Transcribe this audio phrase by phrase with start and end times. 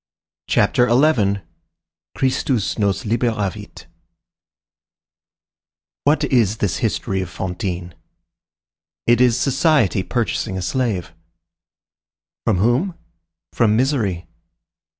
[0.47, 3.85] CHAPTER XI—CHRISTUS NOS LIBERAVIT
[6.05, 7.93] What is this history of Fantine?
[9.05, 11.13] It is society purchasing a slave.
[12.47, 12.95] From whom?
[13.53, 14.25] From misery.